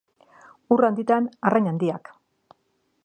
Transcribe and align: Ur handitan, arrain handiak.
Ur 0.75 0.85
handitan, 0.87 1.29
arrain 1.49 1.69
handiak. 1.73 2.13